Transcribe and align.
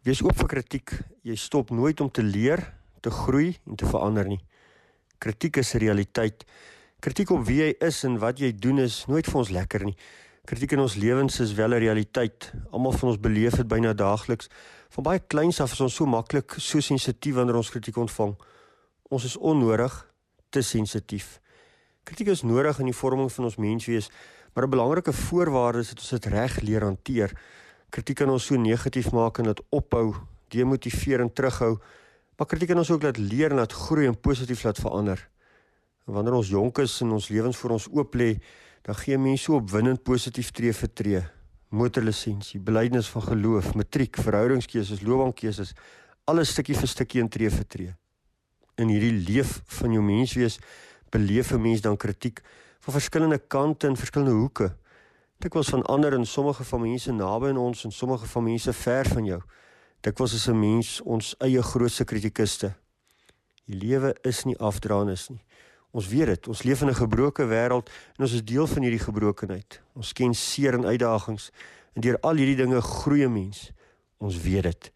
Wees 0.00 0.22
oop 0.24 0.32
vir 0.32 0.48
kritiek. 0.48 0.92
Jy 1.28 1.34
stop 1.36 1.74
nooit 1.76 1.98
om 2.00 2.08
te 2.08 2.22
leer, 2.24 2.62
te 3.04 3.10
groei 3.12 3.50
en 3.68 3.76
te 3.76 3.84
verander 3.84 4.30
nie. 4.30 4.38
Kritiek 5.20 5.58
is 5.60 5.74
realiteit. 5.76 6.46
Kritiek 7.04 7.28
op 7.36 7.42
wie 7.44 7.58
jy 7.58 7.74
is 7.84 7.98
en 8.08 8.16
wat 8.22 8.40
jy 8.40 8.48
doen 8.56 8.80
is 8.80 9.02
nooit 9.12 9.28
vir 9.28 9.40
ons 9.42 9.52
lekker 9.52 9.84
nie. 9.84 9.92
Kritiek 10.48 10.72
in 10.72 10.80
ons 10.86 10.96
lewens 10.96 11.36
is 11.44 11.52
wel 11.52 11.76
'n 11.76 11.82
realiteit. 11.84 12.48
Almal 12.72 12.96
van 12.96 13.08
ons 13.10 13.20
beleef 13.20 13.60
dit 13.60 13.68
byna 13.68 13.92
daagliks. 13.92 14.48
Van 14.88 15.04
baie 15.04 15.20
kleins 15.20 15.60
af 15.60 15.72
is 15.72 15.80
ons 15.80 15.94
so 15.94 16.06
maklik 16.06 16.54
so 16.56 16.80
sensitief 16.80 17.34
wanneer 17.34 17.56
ons 17.56 17.70
kritiek 17.70 17.96
ontvang. 17.96 18.34
Ons 19.10 19.24
is 19.24 19.36
onnodig 19.36 20.12
te 20.48 20.62
sensitief. 20.62 21.40
Kritiek 22.04 22.28
is 22.28 22.42
nodig 22.42 22.78
in 22.78 22.86
die 22.86 22.96
vorming 22.96 23.32
van 23.32 23.44
ons 23.44 23.56
menswees, 23.56 24.10
maar 24.54 24.64
'n 24.64 24.70
belangrike 24.70 25.12
voorwaarde 25.12 25.78
is 25.78 25.88
dat 25.88 25.98
ons 25.98 26.10
dit 26.10 26.24
reg 26.24 26.60
leer 26.60 26.82
hanteer. 26.82 27.36
Kritiek 27.90 28.20
kan 28.22 28.30
ons 28.30 28.44
so 28.46 28.56
negatief 28.56 29.10
maak 29.12 29.40
en 29.42 29.50
dit 29.50 29.62
ophou, 29.74 30.14
demotiveer 30.54 31.24
en 31.24 31.30
terughou. 31.32 31.76
Maar 32.38 32.48
kritiek 32.48 32.70
kan 32.72 32.78
ons 32.80 32.90
ook 32.94 33.02
laat 33.02 33.18
leer 33.18 33.50
en 33.50 33.58
laat 33.60 33.72
groei 33.74 34.06
en 34.06 34.16
positief 34.16 34.62
laat 34.64 34.78
verander. 34.78 35.20
En 36.06 36.14
wanneer 36.14 36.38
ons 36.38 36.48
jonk 36.48 36.78
is 36.78 36.94
en 37.04 37.16
ons 37.18 37.28
lewens 37.28 37.58
vir 37.58 37.74
ons 37.76 37.88
oop 37.90 38.14
lê, 38.16 38.30
dan 38.86 38.96
gee 39.02 39.18
mense 39.20 39.44
so 39.44 39.58
opwindend 39.58 40.02
positief 40.06 40.52
tree 40.56 40.72
vir 40.72 40.92
tree. 40.94 41.22
Motorlisensie, 41.70 42.58
belydenis 42.62 43.10
van 43.12 43.26
geloof, 43.26 43.74
matriek, 43.78 44.16
verhoudingskeuses, 44.18 45.04
loopbaankeuses, 45.06 45.74
alles 46.30 46.54
stukkie 46.54 46.78
vir 46.78 46.90
stukkie 46.90 47.20
in 47.22 47.28
tree 47.30 47.50
vir 47.50 47.66
tree. 47.68 47.92
In 48.80 48.88
hierdie 48.90 49.12
leef 49.28 49.58
van 49.80 49.94
jou 49.94 50.02
menswees 50.02 50.58
beleef 51.10 51.52
'n 51.52 51.60
mens 51.60 51.80
dan 51.80 51.96
kritiek 51.96 52.40
van 52.80 52.94
verskillende 52.94 53.38
kante 53.38 53.86
en 53.86 53.96
verskillende 53.96 54.32
hoeke. 54.32 54.72
Dit 55.40 55.54
was 55.54 55.68
van 55.68 55.82
ander 55.82 56.12
en 56.12 56.26
sommige 56.26 56.64
van 56.64 56.80
mense 56.80 57.12
naby 57.12 57.48
aan 57.48 57.56
ons 57.56 57.84
en 57.84 57.92
sommige 57.92 58.26
van 58.26 58.42
mense 58.44 58.72
ver 58.72 59.06
van 59.08 59.24
jou. 59.24 59.40
Dit 60.00 60.18
was 60.18 60.34
as 60.34 60.48
'n 60.48 60.58
mens 60.58 61.00
ons 61.00 61.34
eie 61.38 61.62
grootste 61.62 62.04
kritikuste. 62.04 62.74
Die 63.64 63.76
lewe 63.76 64.16
is 64.20 64.44
nie 64.44 64.58
afdraanis 64.58 65.28
nie. 65.28 65.44
Ons 65.90 66.08
weet 66.08 66.26
dit, 66.26 66.48
ons 66.48 66.62
leef 66.62 66.80
in 66.80 66.88
'n 66.88 66.94
gebroke 66.94 67.46
wêreld 67.46 67.88
en 68.16 68.24
ons 68.24 68.32
is 68.32 68.44
deel 68.44 68.66
van 68.66 68.82
hierdie 68.82 69.04
gebrokenheid. 69.04 69.80
Ons 69.94 70.12
ken 70.12 70.34
seer 70.34 70.74
en 70.74 70.84
uitdagings 70.84 71.50
en 71.92 72.00
deur 72.00 72.20
al 72.20 72.34
hierdie 72.34 72.56
dinge 72.56 72.80
groei 72.80 73.24
'n 73.24 73.32
mens. 73.32 73.72
Ons 74.18 74.40
weet 74.40 74.62
dit. 74.62 74.92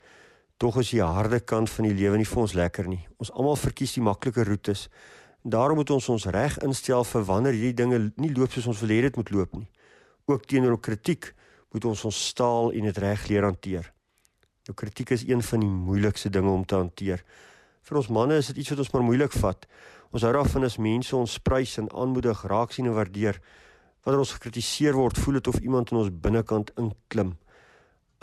Tog 0.57 0.77
is 0.79 0.91
die 0.91 1.03
harde 1.03 1.41
kant 1.41 1.71
van 1.71 1.85
die 1.85 1.95
lewe 1.95 2.17
nie 2.17 2.29
vir 2.29 2.41
ons 2.41 2.53
lekker 2.53 2.89
nie. 2.89 3.07
Ons 3.17 3.33
almal 3.33 3.57
verkies 3.57 3.93
die 3.93 4.03
maklike 4.03 4.45
roetes. 4.45 4.89
Daarom 5.43 5.77
moet 5.77 5.91
ons 5.91 6.09
ons 6.09 6.25
reg 6.25 6.59
instel 6.59 7.05
vir 7.05 7.25
wanneer 7.25 7.53
hierdie 7.53 7.75
dinge 7.75 8.13
nie 8.17 8.35
loop 8.35 8.53
soos 8.53 8.67
ons 8.67 8.81
wil 8.81 8.89
hê 8.89 9.01
dit 9.01 9.17
moet 9.17 9.31
loop 9.31 9.53
nie. 9.55 9.69
Ook 10.25 10.47
teenoor 10.49 10.81
kritiek 10.81 11.35
moet 11.75 11.85
ons 11.85 12.05
ons 12.05 12.21
staal 12.29 12.71
en 12.73 12.87
dit 12.89 12.99
reg 12.99 13.27
leer 13.29 13.45
hanteer. 13.45 13.91
Nou 14.65 14.77
kritiek 14.79 15.11
is 15.13 15.27
een 15.29 15.43
van 15.43 15.61
die 15.61 15.69
moeilikste 15.69 16.31
dinge 16.33 16.49
om 16.49 16.65
te 16.65 16.79
hanteer. 16.79 17.25
Vir 17.85 17.99
ons 18.01 18.09
manne 18.09 18.39
is 18.41 18.49
dit 18.49 18.63
iets 18.63 18.73
wat 18.73 18.81
ons 18.81 18.93
maar 18.95 19.05
moeilik 19.05 19.35
vat. 19.43 19.67
Ons 20.15 20.25
hou 20.25 20.31
daarvan 20.33 20.65
as 20.65 20.79
mense 20.81 21.13
ons 21.17 21.35
prys 21.45 21.75
en 21.83 21.91
aanmoedig, 21.93 22.45
raak 22.49 22.73
sien 22.73 22.89
en 22.89 22.97
waardeer. 22.97 23.41
Wanneer 24.07 24.23
ons 24.25 24.33
gekritiseer 24.39 24.97
word, 24.97 25.21
voel 25.21 25.41
dit 25.41 25.51
of 25.53 25.59
iemand 25.61 25.93
in 25.93 26.01
ons 26.01 26.13
binnekant 26.25 26.73
inklim. 26.81 27.35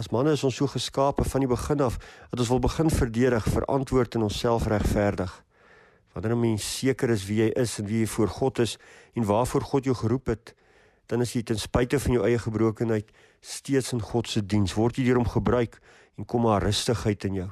As 0.02 0.10
manne 0.10 0.34
is 0.34 0.46
ons 0.48 0.58
so 0.58 0.66
geskape 0.72 1.28
van 1.30 1.46
die 1.46 1.52
begin 1.52 1.84
af 1.86 2.00
dat 2.32 2.42
ons 2.42 2.50
wil 2.50 2.64
begin 2.64 2.90
verdedig, 2.90 3.46
verantwoord 3.54 4.18
en 4.18 4.26
onsself 4.26 4.66
regverdig. 4.72 5.36
Wanneer 6.16 6.34
'n 6.34 6.40
mens 6.40 6.78
seker 6.80 7.10
is 7.10 7.28
wie 7.30 7.44
jy 7.44 7.52
is 7.56 7.78
en 7.80 7.86
wie 7.86 8.00
jy 8.00 8.08
voor 8.08 8.28
God 8.28 8.60
is 8.60 8.78
en 9.14 9.24
waarvoor 9.24 9.62
God 9.62 9.84
jou 9.84 9.96
geroep 9.96 10.28
het, 10.28 10.56
dan 11.12 11.26
is 11.26 11.34
jy 11.36 11.42
ten 11.44 11.60
spyte 11.60 12.00
van 12.00 12.14
jou 12.16 12.24
eie 12.24 12.40
gebrokenheid 12.40 13.10
steeds 13.44 13.92
in 13.92 14.00
God 14.00 14.30
se 14.32 14.40
diens. 14.40 14.72
Word 14.80 14.96
jy 14.96 15.10
deur 15.10 15.20
hom 15.20 15.28
gebruik 15.28 15.76
en 16.16 16.24
kom 16.24 16.46
maar 16.48 16.64
rustigheid 16.64 17.26
in 17.28 17.42
jou. 17.42 17.50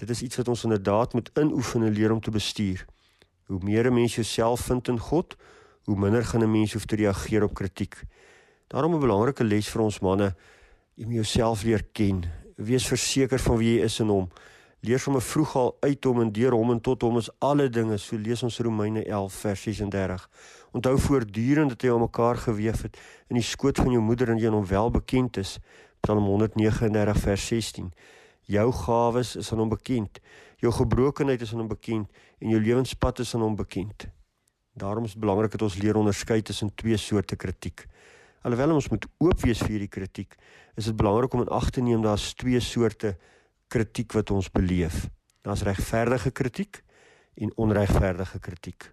Dit 0.00 0.12
is 0.14 0.22
iets 0.24 0.40
wat 0.40 0.48
ons 0.48 0.64
inderdaad 0.64 1.12
moet 1.12 1.28
inoefen 1.36 1.84
en 1.84 1.92
leer 1.92 2.14
om 2.14 2.22
te 2.24 2.32
bestuur. 2.32 2.86
Hoe 3.52 3.60
meer 3.60 3.90
'n 3.90 3.94
mens 3.94 4.14
jouself 4.14 4.60
vind 4.60 4.88
in 4.88 4.98
God, 4.98 5.36
hoe 5.84 5.96
minder 5.96 6.24
gaan 6.24 6.42
'n 6.42 6.50
mens 6.50 6.72
hoef 6.72 6.86
te 6.86 6.96
reageer 6.96 7.42
op 7.42 7.54
kritiek. 7.54 8.00
Daarom 8.68 8.94
'n 8.94 9.00
belangrike 9.00 9.44
les 9.44 9.68
vir 9.68 9.82
ons 9.82 10.00
manne, 10.00 10.34
jy 10.94 11.04
moet 11.04 11.14
jouself 11.14 11.62
leer 11.62 11.84
ken. 11.92 12.24
Wees 12.56 12.86
verseker 12.86 13.38
van 13.38 13.56
wie 13.56 13.76
jy 13.76 13.84
is 13.84 14.00
in 14.00 14.08
hom 14.08 14.30
leer 14.80 15.00
sommer 15.00 15.20
vroeg 15.22 15.56
al 15.56 15.74
uit 15.80 16.04
hom 16.04 16.22
en 16.22 16.30
deur 16.32 16.54
hom 16.56 16.70
en 16.72 16.80
tot 16.80 17.02
hom 17.04 17.18
is 17.20 17.28
alle 17.44 17.68
dinge. 17.68 17.98
So 18.00 18.16
lees 18.16 18.42
ons 18.46 18.58
Romeine 18.64 19.04
11 19.04 19.36
vers 19.44 19.62
36 19.68 20.28
onthou 20.70 20.94
voortdurend 21.02 21.72
dat 21.74 21.82
hy 21.82 21.90
aan 21.90 22.04
mekaar 22.04 22.38
gewef 22.38 22.84
het 22.86 22.98
in 23.28 23.40
die 23.40 23.44
skoot 23.44 23.80
van 23.82 23.90
jou 23.90 24.02
moeder 24.02 24.30
en 24.30 24.38
jy 24.38 24.52
hom 24.54 24.66
wel 24.66 24.90
bekend 24.94 25.40
is. 25.42 25.58
Psalm 26.00 26.24
139 26.30 27.18
vers 27.26 27.46
16 27.52 27.90
jou 28.50 28.66
gawes 28.74 29.36
is 29.38 29.50
aan 29.52 29.60
hom 29.62 29.70
bekend. 29.70 30.18
Jou 30.62 30.72
gebrokenheid 30.74 31.42
is 31.42 31.52
aan 31.52 31.64
hom 31.64 31.70
bekend 31.70 32.22
en 32.40 32.54
jou 32.54 32.60
lewenspad 32.60 33.20
is 33.22 33.34
aan 33.34 33.44
hom 33.44 33.58
bekend. 33.58 34.08
Daarom 34.74 35.04
is 35.04 35.18
belangrik 35.18 35.52
dat 35.52 35.62
ons 35.66 35.76
leer 35.82 35.98
onderskei 35.98 36.40
tussen 36.42 36.72
twee 36.74 36.96
soorte 36.96 37.36
kritiek. 37.36 37.84
Alhoewel 38.42 38.78
ons 38.78 38.88
moet 38.88 39.04
oop 39.18 39.44
wees 39.44 39.60
vir 39.60 39.76
hierdie 39.76 39.92
kritiek 39.92 40.38
is 40.78 40.88
dit 40.88 40.96
belangrik 40.96 41.34
om 41.34 41.44
in 41.44 41.52
ag 41.52 41.68
te 41.74 41.82
neem 41.84 42.00
daar's 42.02 42.30
twee 42.38 42.60
soorte 42.64 43.12
kritiek 43.12 43.38
wat 44.12 44.30
ons 44.30 44.50
beleef. 44.50 45.08
Daar's 45.42 45.62
regverdige 45.62 46.30
kritiek 46.30 46.82
en 47.34 47.52
onregverdige 47.56 48.38
kritiek. 48.38 48.92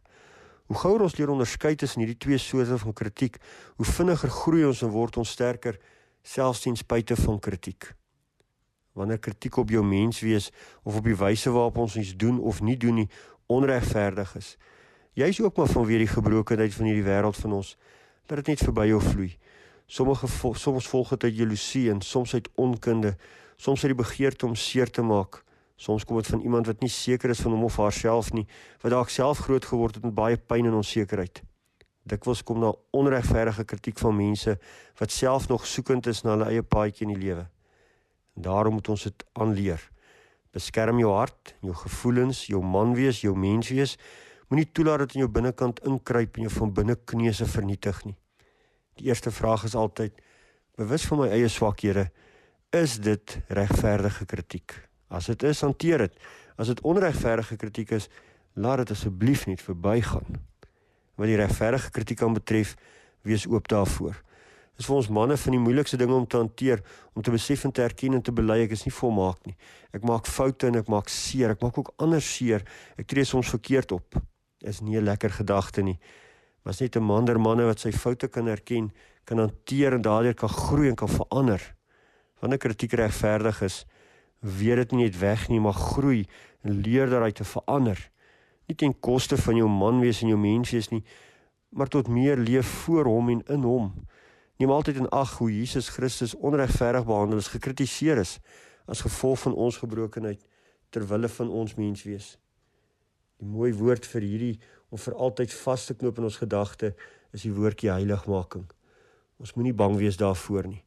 Hoe 0.67 0.77
gouer 0.77 1.01
ons 1.01 1.15
leer 1.15 1.29
onderskei 1.29 1.75
tussen 1.75 2.03
hierdie 2.03 2.17
twee 2.17 2.37
soorte 2.37 2.77
van 2.77 2.93
kritiek, 2.93 3.37
hoe 3.75 3.85
vinniger 3.85 4.29
groei 4.29 4.65
ons 4.67 4.81
en 4.83 4.91
word 4.91 5.17
ons 5.17 5.29
sterker 5.29 5.79
selfs 6.27 6.61
ten 6.65 6.75
spyte 6.75 7.15
van 7.15 7.39
kritiek. 7.39 7.93
Wanneer 8.97 9.19
kritiek 9.19 9.57
op 9.57 9.69
jou 9.69 9.83
menswees 9.85 10.49
of 10.83 10.97
op 10.99 11.05
die 11.07 11.15
wyse 11.15 11.51
waarop 11.51 11.77
ons 11.77 11.95
iets 11.95 12.15
doen 12.15 12.39
of 12.39 12.61
nie 12.61 12.77
doen 12.77 13.01
nie 13.01 13.09
onregverdig 13.47 14.35
is, 14.35 14.57
jy's 15.15 15.39
ook 15.39 15.57
maar 15.57 15.71
vanweer 15.71 16.03
die 16.03 16.11
gebrokenheid 16.11 16.73
van 16.75 16.89
hierdie 16.89 17.05
wêreld 17.07 17.37
van 17.39 17.55
ons, 17.61 17.77
dat 18.27 18.41
dit 18.41 18.53
net 18.53 18.63
verby 18.67 18.89
jou 18.91 18.99
vloei. 19.01 19.31
Sommige 19.87 20.27
soms 20.59 20.87
volg 20.91 21.15
dit 21.15 21.23
uit 21.23 21.37
jaloesie 21.37 21.87
en 21.91 22.01
soms 22.01 22.33
uit 22.33 22.49
onkunde, 22.59 23.15
soms 23.57 23.83
uit 23.83 23.91
die 23.93 24.03
begeerte 24.03 24.45
om 24.45 24.55
seer 24.55 24.89
te 24.89 25.01
maak. 25.01 25.41
Soms 25.77 26.05
kom 26.05 26.17
dit 26.17 26.29
van 26.33 26.41
iemand 26.41 26.69
wat 26.69 26.81
nie 26.81 26.89
seker 26.89 27.29
is 27.29 27.41
van 27.43 27.53
hom 27.53 27.67
of 27.67 27.77
haarself 27.77 28.31
nie, 28.33 28.47
wat 28.81 28.93
dalk 28.93 29.13
self 29.13 29.43
groot 29.45 29.65
geword 29.65 29.99
het 29.99 30.05
met 30.07 30.15
baie 30.17 30.37
pyn 30.37 30.65
en 30.65 30.79
onsekerheid. 30.79 31.43
Dikwels 32.07 32.41
kom 32.43 32.61
daar 32.63 32.77
onregverdige 32.95 33.65
kritiek 33.67 33.99
van 33.99 34.15
mense 34.15 34.55
wat 34.97 35.11
self 35.11 35.47
nog 35.51 35.67
soekend 35.67 36.07
is 36.07 36.23
na 36.23 36.35
hulle 36.35 36.49
eie 36.53 36.63
paadjie 36.63 37.05
in 37.07 37.13
die 37.13 37.23
lewe. 37.25 37.45
Daarom 38.33 38.77
moet 38.77 38.89
ons 38.93 39.03
dit 39.09 39.25
aanleer. 39.33 39.81
Beskerm 40.53 41.01
jou 41.01 41.11
hart, 41.13 41.55
jou 41.61 41.73
gevoelens, 41.75 42.45
jou 42.47 42.61
man 42.63 42.95
wees, 42.97 43.21
jou 43.21 43.35
mens 43.37 43.69
wees. 43.73 43.97
Moenie 44.47 44.69
toelaat 44.71 45.03
dat 45.03 45.17
in 45.17 45.25
jou 45.25 45.29
binnekant 45.29 45.81
inkruip 45.85 46.37
en 46.37 46.47
jou 46.47 46.53
van 46.53 46.73
binne 46.73 46.95
kneuse 46.95 47.45
vernietig 47.45 48.05
nie. 48.05 48.15
Die 48.97 49.09
eerste 49.11 49.31
vraag 49.31 49.67
is 49.67 49.75
altyd: 49.75 50.15
bewus 50.77 51.05
van 51.09 51.25
my 51.25 51.27
eie 51.35 51.49
swakhede, 51.51 52.07
is 52.69 52.97
dit 52.99 53.39
regverdige 53.47 54.25
kritiek? 54.25 54.73
As 55.07 55.25
dit 55.25 55.43
is, 55.43 55.61
hanteer 55.61 55.97
dit. 55.97 56.15
As 56.57 56.67
dit 56.67 56.81
onregverdige 56.81 57.55
kritiek 57.55 57.91
is, 57.95 58.09
laat 58.53 58.83
dit 58.83 58.91
asseblief 58.91 59.45
net 59.47 59.61
verbygaan. 59.61 60.39
Wat 61.15 61.29
die 61.29 61.37
regverdige 61.39 61.91
kritiek 61.91 62.21
aan 62.21 62.35
betref, 62.35 62.75
wees 63.23 63.47
oop 63.47 63.67
daarvoor. 63.71 64.17
Dit 64.77 64.83
is 64.85 64.89
vir 64.91 64.97
ons 64.99 65.09
manne 65.09 65.37
van 65.41 65.55
die 65.55 65.61
moeilikste 65.61 65.97
dinge 65.97 66.13
om 66.13 66.27
te 66.29 66.37
hanteer, 66.37 66.83
om 67.17 67.23
te 67.25 67.33
besef 67.33 67.63
en 67.65 67.71
te 67.73 67.81
erken 67.81 68.13
en 68.13 68.21
te 68.21 68.33
bely 68.35 68.59
ek 68.65 68.75
is 68.75 68.83
nie 68.85 68.93
volmaak 68.93 69.39
nie. 69.47 69.55
Ek 69.95 70.03
maak 70.05 70.27
foute 70.29 70.67
en 70.69 70.77
ek 70.77 70.91
maak 70.91 71.09
seer, 71.09 71.55
ek 71.55 71.63
maak 71.65 71.79
ook 71.81 71.93
ander 72.03 72.21
seer. 72.21 72.65
Ek 72.97 73.07
tree 73.09 73.25
soms 73.25 73.49
verkeerd 73.55 73.95
op. 73.95 74.19
Is 74.61 74.81
nie 74.81 74.97
'n 74.97 75.05
lekker 75.05 75.29
gedagte 75.29 75.81
nie. 75.81 75.99
Was 76.63 76.81
net 76.81 76.95
'n 76.95 77.03
man 77.03 77.25
der 77.25 77.39
manne 77.39 77.65
wat 77.65 77.79
sy 77.79 77.91
foute 77.91 78.27
kan 78.27 78.47
erken, 78.47 78.91
kan 79.25 79.37
hanteer 79.37 79.93
en 79.93 80.01
daardeur 80.01 80.35
kan 80.35 80.49
groei 80.49 80.89
en 80.89 80.95
kan 80.95 81.09
verander. 81.09 81.76
Wanneer 82.39 82.61
kritiek 82.61 82.93
regverdig 82.93 83.61
is, 83.65 83.85
weet 84.39 84.75
dit 84.83 84.91
nie 84.91 85.07
net 85.07 85.17
weg 85.19 85.47
nie, 85.49 85.59
maar 85.59 85.73
groei 85.73 86.25
en 86.61 86.81
leer 86.85 87.09
daaruit 87.09 87.35
te 87.35 87.47
verander. 87.47 87.97
Nie 88.67 88.75
ten 88.77 88.93
koste 88.99 89.37
van 89.41 89.57
jou 89.57 89.69
man 89.71 90.01
wees 90.03 90.21
en 90.21 90.29
jou 90.29 90.39
mens 90.39 90.71
wees 90.75 90.91
nie, 90.93 91.03
maar 91.69 91.89
tot 91.89 92.07
meer 92.07 92.37
leef 92.37 92.67
voor 92.83 93.09
hom 93.09 93.29
en 93.33 93.43
in 93.53 93.65
hom. 93.65 93.91
Neem 94.57 94.73
altyd 94.73 95.01
in 95.01 95.09
ag 95.13 95.37
hoe 95.37 95.49
Jesus 95.53 95.89
Christus 95.93 96.35
onregverdig 96.35 97.05
behandel 97.05 97.41
is, 97.41 97.51
gekritiseer 97.53 98.21
is 98.21 98.37
as 98.87 99.03
gevolg 99.03 99.41
van 99.43 99.53
ons 99.53 99.77
gebrokenheid 99.81 100.45
ter 100.89 101.03
wille 101.07 101.27
van 101.27 101.49
ons 101.49 101.75
mens 101.75 102.03
wees. 102.07 102.37
Die 103.37 103.49
mooi 103.49 103.73
woord 103.75 104.07
vir 104.07 104.23
hierdie 104.23 104.55
om 104.89 105.01
vir 105.01 105.17
altyd 105.27 105.53
vas 105.53 105.85
te 105.85 105.97
knoop 105.97 106.21
in 106.21 106.29
ons 106.29 106.39
gedagte 106.39 106.93
is 107.35 107.43
die 107.43 107.53
woordjie 107.53 107.91
heiligmaking. 107.91 108.65
Ons 109.37 109.53
moenie 109.57 109.75
bang 109.75 109.97
wees 109.99 110.17
daarvoor 110.17 110.71
nie 110.71 110.86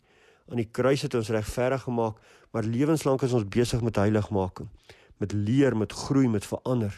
aan 0.50 0.58
die 0.58 0.68
kruis 0.70 1.02
het 1.06 1.14
ons 1.14 1.30
regverdig 1.30 1.82
gemaak, 1.86 2.18
maar 2.50 2.66
lewenslank 2.66 3.22
is 3.22 3.34
ons 3.36 3.46
besig 3.46 3.82
met 3.86 3.96
heiligmaking, 3.96 4.68
met 5.22 5.32
leer, 5.32 5.76
met 5.76 5.92
groei, 5.92 6.28
met 6.28 6.46
verander. 6.46 6.94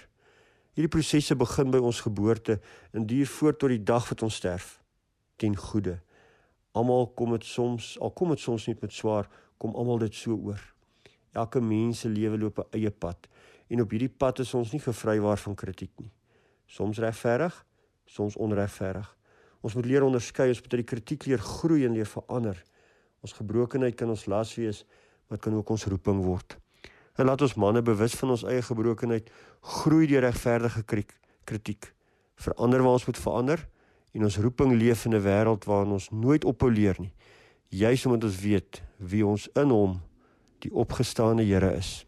Hierdie 0.73 0.93
prosesse 0.93 1.37
begin 1.37 1.71
by 1.71 1.83
ons 1.85 2.01
geboorte 2.01 2.57
en 2.97 3.05
duur 3.07 3.29
voort 3.29 3.59
tot 3.61 3.75
die 3.75 3.83
dag 3.85 4.09
wat 4.09 4.23
ons 4.25 4.39
sterf 4.41 4.79
ten 5.37 5.57
goeie. 5.59 5.99
Almal 6.73 7.11
kom 7.19 7.35
dit 7.37 7.45
soms, 7.45 7.99
al 8.01 8.15
kom 8.17 8.33
dit 8.33 8.41
soms 8.41 8.67
nie 8.67 8.77
met 8.81 8.95
swaar, 8.97 9.29
kom 9.61 9.77
almal 9.77 10.01
dit 10.01 10.17
so 10.17 10.39
oor. 10.39 10.63
Elke 11.37 11.61
mens 11.61 12.01
se 12.05 12.09
lewe 12.09 12.39
loop 12.39 12.59
'n 12.59 12.79
eie 12.79 12.91
pad 12.91 13.29
en 13.69 13.81
op 13.81 13.91
hierdie 13.91 14.09
pad 14.09 14.39
is 14.39 14.55
ons 14.55 14.73
nie 14.73 14.81
gevrywaar 14.81 15.39
van 15.39 15.55
kritiek 15.55 15.93
nie. 16.01 16.13
Soms 16.67 16.99
regverdig, 16.99 17.65
soms 18.07 18.37
onregverdig. 18.37 19.17
Ons 19.61 19.75
moet 19.75 19.87
leer 19.87 20.03
onderskei, 20.03 20.49
ons 20.49 20.61
moet 20.61 20.73
uit 20.75 20.83
die 20.87 20.95
kritiek 20.95 21.27
leer 21.27 21.39
groei 21.39 21.85
en 21.85 21.93
leer 21.93 22.07
verander. 22.07 22.63
Ons 23.23 23.37
gebrokenheid 23.39 23.95
kan 23.95 24.11
ons 24.11 24.27
las 24.27 24.55
wees, 24.59 24.83
maar 25.31 25.39
kan 25.39 25.55
ook 25.55 25.71
ons 25.71 25.87
roeping 25.87 26.23
word. 26.25 26.57
En 27.17 27.29
laat 27.29 27.43
ons 27.45 27.55
manne 27.61 27.83
bewus 27.83 28.15
van 28.19 28.35
ons 28.35 28.45
eie 28.49 28.63
gebrokenheid 28.67 29.29
groei 29.61 30.09
deur 30.11 30.25
regverdige 30.27 30.83
kritiek. 31.45 31.93
Verander 32.43 32.83
waar 32.83 32.99
ons 32.99 33.07
moet 33.07 33.21
verander 33.21 33.63
en 34.13 34.27
ons 34.29 34.39
roeping 34.45 34.75
leef 34.77 35.05
in 35.07 35.15
'n 35.15 35.23
wêreld 35.23 35.65
waarin 35.65 35.93
ons 35.93 36.11
nooit 36.11 36.45
ophou 36.45 36.71
leer 36.71 36.97
nie. 36.99 37.13
Juist 37.69 38.07
omdat 38.07 38.25
ons 38.25 38.41
weet 38.41 38.83
wie 38.99 39.27
ons 39.27 39.49
in 39.55 39.71
hom 39.71 40.01
die 40.59 40.73
opgestane 40.73 41.43
Here 41.43 41.77
is. 41.77 42.07